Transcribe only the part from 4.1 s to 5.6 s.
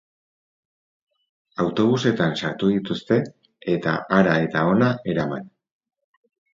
hara eta hona eraman.